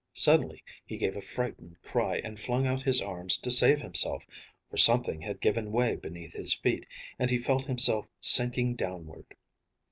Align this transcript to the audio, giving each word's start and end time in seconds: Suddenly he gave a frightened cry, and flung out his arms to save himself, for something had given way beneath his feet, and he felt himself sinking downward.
Suddenly 0.15 0.63
he 0.83 0.97
gave 0.97 1.15
a 1.15 1.21
frightened 1.21 1.79
cry, 1.83 2.15
and 2.23 2.39
flung 2.39 2.65
out 2.65 2.81
his 2.81 3.03
arms 3.03 3.37
to 3.37 3.51
save 3.51 3.81
himself, 3.81 4.25
for 4.67 4.75
something 4.77 5.21
had 5.21 5.39
given 5.39 5.71
way 5.71 5.95
beneath 5.95 6.33
his 6.33 6.55
feet, 6.55 6.87
and 7.19 7.29
he 7.29 7.37
felt 7.37 7.65
himself 7.65 8.07
sinking 8.19 8.73
downward. 8.73 9.35